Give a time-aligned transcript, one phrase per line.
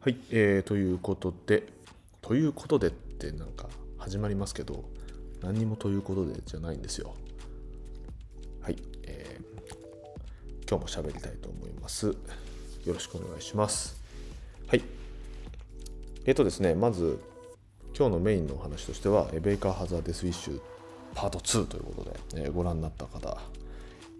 [0.00, 1.64] はい、えー、ということで、
[2.22, 4.84] ということでってなんか始まりますけど、
[5.42, 7.16] 何にもということでじゃないんですよ。
[8.60, 12.06] はい、えー、今日も喋りたいと思います。
[12.06, 12.14] よ
[12.86, 14.00] ろしくお願いします。
[14.68, 14.84] はい。
[16.26, 17.18] えっ、ー、とですね、まず、
[17.92, 20.60] 今日のメインのお話としては、ベイカー・ハザーデス・ウィッシュ
[21.16, 23.36] パート2ということで、えー、ご覧になった方、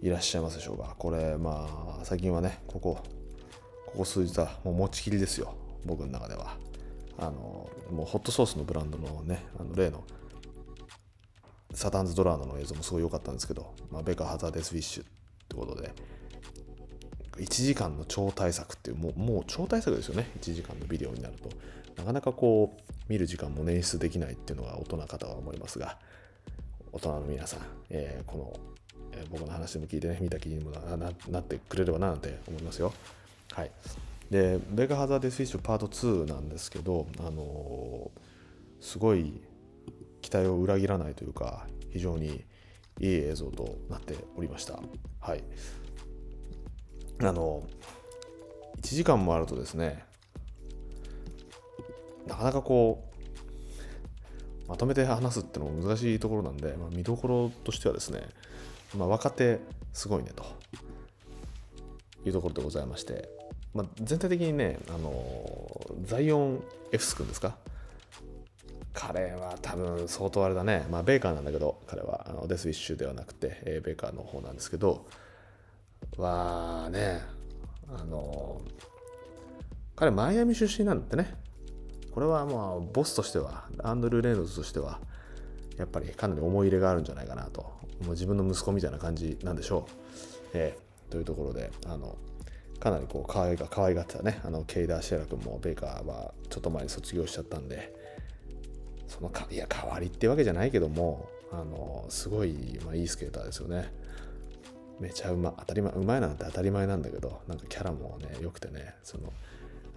[0.01, 0.93] いらっしゃいますでしょうか。
[0.99, 3.01] これ、まあ、最近はね、ここ、
[3.85, 5.55] ここ数日はもう持ちきりですよ。
[5.85, 6.57] 僕の中では。
[7.17, 10.03] あの、もうホットソースのブランドのね、あの例の
[11.73, 15.05] サタンズ・ドラーノの映像もすごい良かったんですけど、まあ、ベカ・ハザーデス・ウィッシュっ
[15.47, 15.93] てことで、
[17.37, 21.49] 1時間の超大作っていう、もうもう超大作ですよね、1時間のビデオになると。
[21.97, 25.97] なかなかこう、見る時間も捻出できないっていうのが大人方は思いますが、
[26.91, 27.59] 大人の皆さん、
[27.89, 28.59] えー、この、
[29.11, 32.93] えー、僕の話でも聞いてね、見た気にもなってくれればななんて思いますよ。
[33.51, 33.71] はい。
[34.29, 39.41] で、ベガハザーデス・フィッシュパート2なんですけど、あのー、すごい
[40.21, 42.45] 期待を裏切らないというか、非常に
[42.99, 44.79] いい映像となっておりました。
[45.19, 45.43] はい。
[47.21, 47.63] あの、
[48.81, 50.05] 1時間もあるとですね、
[52.27, 58.21] なかなかこう、まとめて話すってのも難しいところなんで、まあ、見どころとしてはですね、
[58.95, 59.59] まあ、若手
[59.93, 60.45] すごいねと
[62.25, 63.38] いうところでございまして、
[63.73, 67.55] まあ、全体的にね、あのザイオン・エフス君ですか？
[68.93, 75.05] 彼は多分相当あれだね、まあ、ベーカーなんだけど、彼はあのデス・ウィッシュではなくて、えー、ベーカーの方なんですけど、
[76.17, 77.21] はね、
[77.87, 78.61] あの
[79.95, 81.35] 彼、マイアミ出身なんだってね。
[82.11, 84.99] これはまあ、ボスとしては、アンドルー・レイノズとしては、
[85.77, 87.61] やっぱりかなり思い入れがあるんじゃないかなと。
[88.03, 89.91] もう自分の息子みたいな感じなんでしょう。
[90.53, 92.17] えー、というところで、あの、
[92.79, 94.41] かなりこう可愛が可愛がってたね。
[94.43, 97.97] あのケイダー・シェラ君もベイカーはちょっと前に卒業しちゃったんで。
[99.09, 103.91] そのかいや代わりってわけじゃないけどもあのすごい、まあ、いいスケーターですよね。
[104.99, 108.93] めちゃうま当たり前うまいなんて当たり前なんだけどなんかキャラもね良くてね。
[109.01, 109.33] その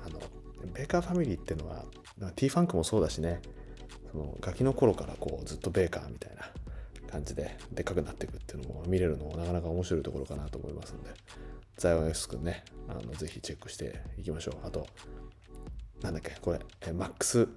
[0.04, 0.18] あの
[0.72, 1.84] ベーカーファミリーっていうのは
[2.36, 3.42] T ファンクもそうだしね。
[4.10, 6.50] そのガキの頃からこうずっとベーカーみたいな
[7.10, 11.10] 感じででっかくなっていくっていうのも見れるのもなかなか面白いところかなと思いますんで。
[11.76, 14.66] ザイオン S 君ね、あのぜひチェックしていきましょう。
[14.66, 14.86] あと、
[16.02, 17.48] なんだっけ、これ、えマックス・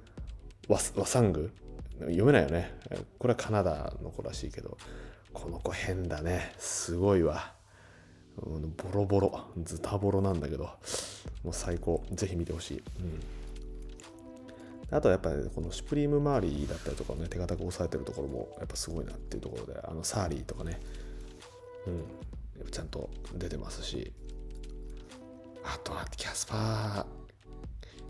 [0.68, 1.52] ワワサング？
[2.00, 2.74] 読めないよね。
[3.20, 4.78] これはカナダの子らしいけど、
[5.34, 6.54] この子変だね。
[6.58, 7.54] すごいわ。
[8.38, 10.66] ボロボロ、ズタボロなんだけど、
[11.44, 12.04] もう最高。
[12.12, 12.84] ぜひ見てほしい。
[13.00, 13.20] うん。
[14.92, 20.80] あとはやっぱり、ね、このシュプリーム周りだったりとかね、手堅く押さえてるところもやっぱすごいなっていうところで、あのサーリーとかね、
[21.88, 22.04] うん、
[22.72, 24.14] ちゃんと出てますし。
[25.64, 27.06] あとはキャスパー。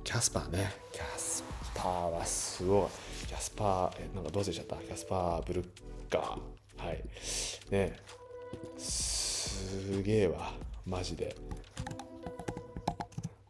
[0.03, 0.73] キャスパーね。
[0.91, 3.27] キャスパーはすごい。
[3.27, 4.75] キャスパーえなんかどうせちゃった？
[4.77, 5.67] キャスパーブルッ
[6.09, 6.85] カー。
[6.85, 7.03] はい。
[7.71, 7.97] ね。
[8.77, 10.53] すげえわ。
[10.85, 11.35] マジで。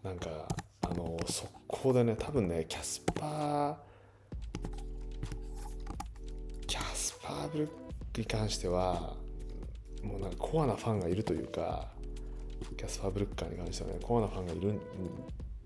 [0.03, 0.47] なんか
[0.83, 3.75] あの速攻でね多分ねキャスパー
[6.67, 7.69] キャスパーブルッ
[8.13, 9.15] クに関しては
[10.05, 11.87] もうなんかコアなファンがいるというか
[12.77, 14.79] キャスパー・ブルッカーに関してはねコアなファンがいる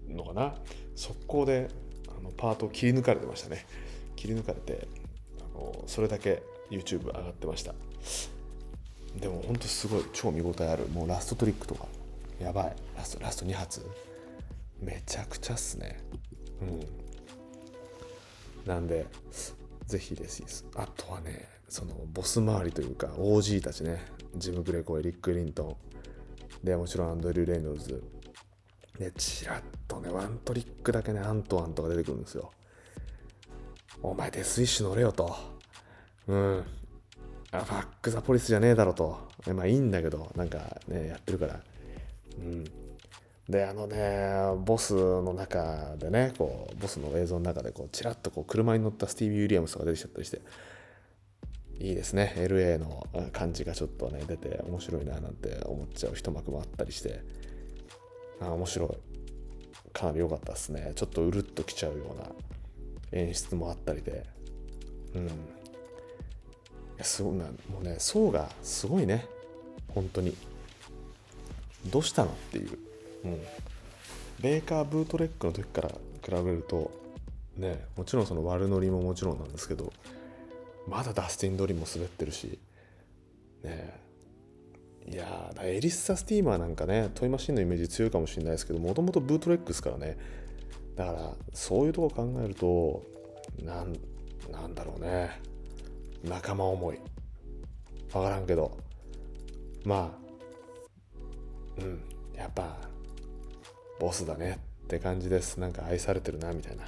[0.09, 0.55] のかな。
[0.95, 1.69] 速攻で
[2.07, 3.65] あのパートを切り抜かれてましたね。
[4.15, 4.87] 切り抜かれて
[5.39, 6.41] あのそれだけ
[6.71, 7.73] YouTube 上がってました。
[9.19, 10.87] でもほんとすごい超見応えある。
[10.87, 11.87] もうラストトリックとか。
[12.39, 12.75] やばい。
[12.95, 13.85] ラストラスト2発。
[14.81, 15.99] めちゃくちゃっすね。
[16.61, 16.85] うん。
[18.65, 19.05] なんで
[19.89, 20.65] ぜひです。
[20.75, 24.05] あとはねそのボス周りというか OG たちね。
[24.35, 25.77] ジム・グレコエリック・リント
[26.63, 26.65] ン。
[26.65, 28.03] でもちろんアンドリュー・レイノルズ。
[28.99, 32.51] でちらっとねワントリックだけねアントワンとか出てくるんですよ。
[34.03, 35.35] お前デスイッシュ乗れよと。
[36.27, 36.63] うん。
[37.51, 39.27] あファック・ザ・ポリスじゃねえだろと。
[39.55, 41.59] まあいいんだけどなんかねやってるから。
[42.37, 42.63] うん。
[43.49, 44.29] であのね
[44.63, 50.41] ボスの中でねこうボスの映像の中でこうちらっとこう車に乗ったスティービー・ウィリアムスとか出てきちゃったりして
[51.79, 52.33] いいですね。
[52.35, 57.21] LA の感じがちょっとね出て面白いななんて思っちゃう一幕もあったりして
[58.39, 58.89] あ面白い。
[59.91, 60.91] かなり良かったですね。
[60.95, 62.29] ちょっとうるっときちゃうような
[63.11, 64.25] 演出もあったりで。
[65.15, 65.29] うん。
[67.01, 69.25] すごいなもうね層がすごいね。
[69.87, 70.35] 本当に。
[71.87, 72.88] どうしたのっていう。
[73.25, 73.41] うん
[74.41, 76.91] ベーカーブートレックの時から比べると
[77.57, 79.91] ねもちろんその悪ノリももちろんなんですけど
[80.87, 82.57] まだダスティン・ドリも滑ってるし
[83.63, 83.99] ね
[85.05, 90.17] いやエリッサ・スティーマーなんかねトイマシンのイメージ強いかもしれないですけどもともとブートレックスからね
[90.95, 93.03] だからそういうとこ考えると
[93.63, 93.93] なん
[94.51, 95.49] なんだろうね
[96.23, 96.99] 仲間思い。
[98.11, 98.77] 分からんけど。
[99.85, 100.11] ま
[101.79, 102.01] あうん
[102.35, 102.77] やっぱ
[103.99, 105.59] ボスだねって感じです。
[105.59, 106.83] なんか愛されてるなみたいな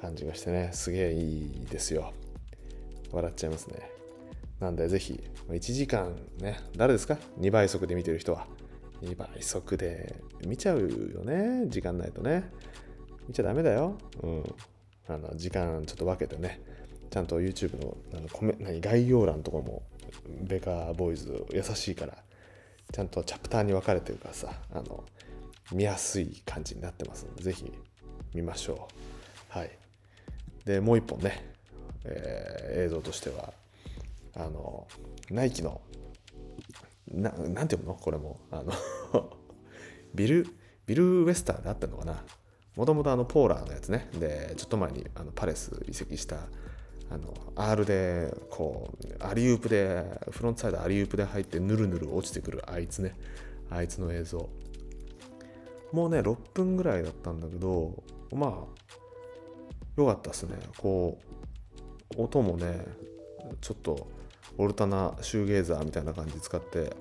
[0.00, 0.70] 感じがしてね。
[0.72, 2.12] すげえいいですよ。
[3.12, 3.90] 笑っちゃいますね。
[4.60, 8.46] なんでぜひ1時間ね誰ですか？2倍速で見てる人は。
[9.02, 10.16] 2倍速で
[10.46, 11.66] 見ちゃうよね。
[11.68, 12.50] 時間ないとね。
[13.28, 13.96] 見ちゃダメだよ。
[14.22, 14.54] うん。
[15.06, 16.60] あの時間ちょっと分けてね。
[17.10, 19.82] ちゃんと YouTube のあのコメ何概要欄ところも
[20.42, 22.14] ベカーボーイズ優しいから
[22.92, 24.52] ちゃんとチャプターに分かれてるからさ。
[24.72, 25.04] あの
[25.72, 27.72] 見やすい感じになってますのでぜひ
[28.34, 28.88] 見ましょ
[29.54, 29.58] う。
[29.58, 29.70] はい。
[30.64, 31.54] でもう一本ね、
[32.04, 33.52] えー、映像としては
[34.34, 34.86] あの
[35.30, 35.80] ナイキの
[37.10, 37.94] ななんていうの？
[37.94, 38.40] これも。
[38.50, 38.72] あの
[40.14, 40.46] ビル
[40.86, 42.24] ビル・ウェスターであったのかな？
[42.76, 44.08] もともとあのポーラーのやつね。
[44.18, 46.36] でちょっと前にあのパレス移籍した
[47.10, 53.14] あの R でこうアリウープでフロントサイドアリウープで入ってぬるぬる落ちてくるあいつね。
[53.70, 54.48] あいつの映像。
[55.92, 58.02] もうね6分ぐらいだったんだけど
[58.32, 60.56] まあよかったっすね。
[60.76, 61.18] こ
[62.16, 62.84] う音もね
[63.60, 64.06] ちょっと
[64.56, 66.96] オルタナシューゲーザーみたいな感じ使って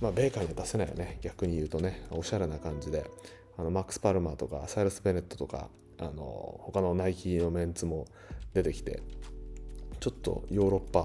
[0.00, 1.18] まあベーカーには出せないよね。
[1.22, 3.10] 逆に言うとねおしゃれな感じで。
[3.58, 8.06] あのマックス・パルマーとかサイラス・ベネットとかあの他のナイキのメンツも
[8.52, 9.02] 出てきて
[9.98, 11.04] ちょっとヨーロッパっ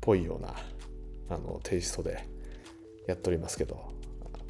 [0.00, 0.54] ぽいような
[1.28, 2.26] あのテイストで
[3.06, 3.92] やっておりますけど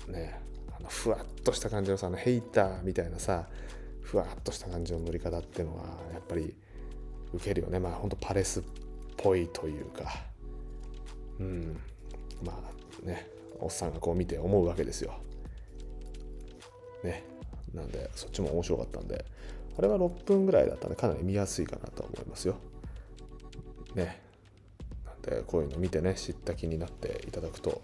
[0.07, 0.41] ね。
[0.79, 3.47] あのふわっとした感じのさあのヘイターみたいなさ
[4.03, 6.55] ふわっとした感じの乗り方っていうのはやっぱり
[7.32, 7.81] 受けるよね。
[7.81, 8.62] まあほんとパレスっ
[9.17, 10.05] ぽいというか。
[11.41, 11.76] うん。
[12.44, 12.61] ま
[13.03, 13.29] あね
[13.59, 15.15] おっさんがこう見て思うわけですよ。
[17.03, 17.25] ね。
[17.73, 19.25] なんでそっちも面白かったんで。
[19.76, 22.56] あれは6分ぐらいだったんでかなり見やすいかなと思いますよ。
[23.94, 24.23] ね。
[25.05, 27.82] なんでこういうの見てね知った気になっていただくと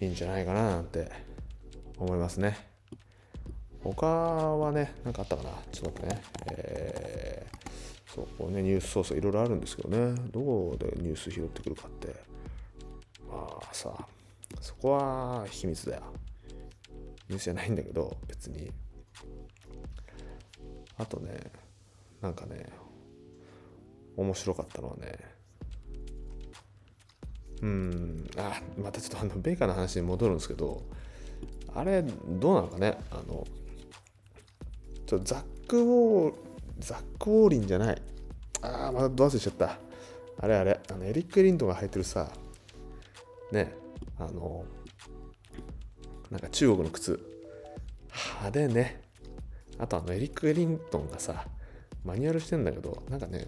[0.00, 1.10] いいんじゃないかななんて
[2.04, 2.56] 思いますね。
[3.82, 5.50] 他はね何かあったかな？
[5.72, 6.22] ちょっと待ってね。
[6.52, 10.14] えー、そうこうねニュースソースいろいろあるんですけどね。
[10.30, 12.08] どこでニュース拾ってくるかって。
[13.28, 13.94] まあさ
[14.60, 16.02] そこは秘密だよ。
[17.28, 18.70] ニュースじゃないんだけど別に。
[20.98, 21.40] あとね
[22.20, 22.66] なんかね
[24.16, 25.18] 面白かったのはね。
[27.62, 30.82] うんあまたちょっとあのベーカーの話に戻るんですけど
[31.74, 32.98] あれどうなのかね？
[33.10, 33.46] あの
[35.06, 36.34] ちょザック・ウォー
[36.78, 38.02] ザック・ウォーリンじゃない。
[38.62, 39.78] ああまたど忘れしちゃった。
[40.38, 40.80] あれあれ。
[40.90, 42.30] あのエリック・エリントが履いてるさ。
[43.52, 43.74] ね
[44.18, 44.64] あの
[46.30, 47.20] なんか中国の靴。
[48.40, 49.02] 派手ね。
[49.78, 51.46] あとあのエリック・エリントンがさ
[52.04, 53.46] マニュアルしてんだけどなんかね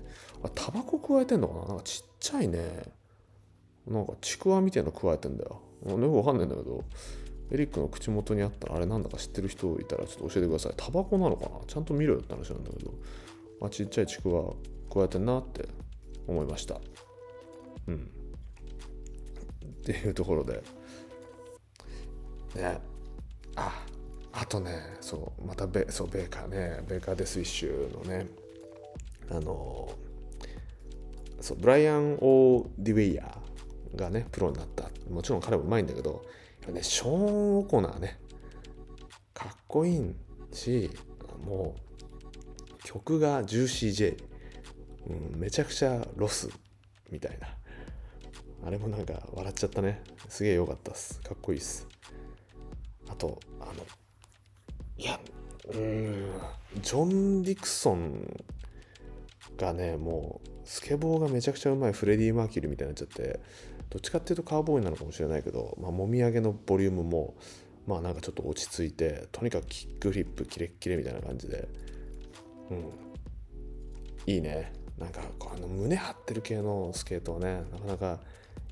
[0.55, 1.67] タバコ加えてんのかな？
[1.67, 2.61] なんかちっちゃいね。
[3.87, 5.61] なんかちくわみたいなの加えてんだよ。
[5.87, 6.85] よくわかんないんだけど。
[7.53, 10.75] エリックの口元にあったらあれなんだか知ってる人いたらちょっと教えてください。
[10.77, 11.51] タバコなのかな？
[11.67, 12.93] ちゃんと見ろよって話なんだけど。
[13.61, 14.55] あちっちゃいちくわ
[14.93, 15.69] 加えてんなって
[16.27, 16.81] 思いました。
[17.87, 18.11] うん。
[19.67, 20.63] っていうところで。
[22.55, 22.81] ね。
[23.57, 23.85] あ
[24.33, 26.83] あとねそうまたベそうベーカーね。
[26.89, 28.29] ベーカー・デスウィッシュのね。
[29.31, 29.93] あの
[31.41, 34.89] そうブライアン・オー・ディウェイヤーがねプロになった。
[35.11, 36.25] もちろん彼もうまいんだけど
[36.71, 38.19] ねショーン・オコナーね
[39.35, 40.15] かっこいい
[40.53, 40.91] し
[41.45, 44.17] もう曲がジューシー J、
[45.09, 46.49] うん、めちゃくちゃロス
[47.11, 47.49] みたいな。
[48.65, 50.03] あれもなんか笑っちゃったね。
[50.29, 51.21] すげえ良かったっす。
[51.21, 51.87] かっこいいっす。
[53.09, 53.73] あとあの
[54.97, 55.19] いや
[55.75, 56.31] うん
[56.81, 58.45] ジョン・ディクソン
[59.57, 63.41] がねもうスケボーがめちゃくちゃうまいフレディ・マーキュリーみたいになっちゃって
[63.93, 67.35] どっちかっていうとカウボーイなのかもしれないけど、まあ、もみあげのボリュームも
[67.87, 71.69] まあなんかちょっと落ち着いてとにかくキックフリップキレッキレみたいな感じで。
[72.71, 72.91] うん。
[74.27, 74.73] いいね。
[74.99, 75.21] なんか
[75.53, 78.21] あの胸張ってる系のスケートはねなかなか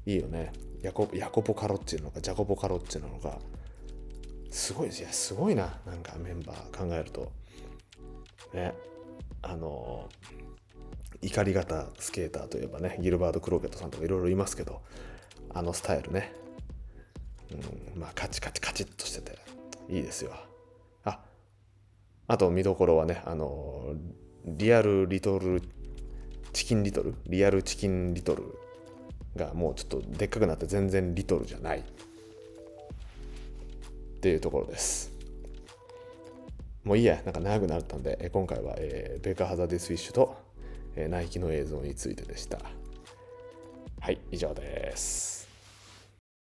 [0.07, 0.53] いいよね。
[0.81, 3.39] ヤコヤコポ・カロッチなのかジャコポ・カロッチなのか。
[4.51, 5.81] すごいですいやすごいな。
[5.85, 7.31] なんかメンバー考えると。
[8.55, 8.73] ね。
[9.43, 10.09] あの
[11.23, 14.81] 怒り型スケーターといえばねギルバート・クローケットさんとかいろいろいますけど
[15.53, 16.33] あのスタイルね、
[17.95, 19.39] うん、まあカチカチカチっとしてて
[19.89, 20.33] いいですよ。
[21.05, 21.21] あ
[22.27, 23.95] あと見どころはねあの
[24.47, 25.63] リアルリトル
[26.53, 27.15] チキンリトル？
[27.27, 28.59] リアルチキンリトル
[29.37, 31.81] がもうちょっとでっかくなって全然リトルじゃない。
[31.81, 31.83] っ
[34.21, 35.13] ていうところです。
[36.85, 40.37] もういいや、なんか長くなったんで、今回は、えーベーカーハザーデスフィッシュと、
[40.97, 42.59] えナイキの映像についてでした。
[44.01, 45.40] はい、以上です。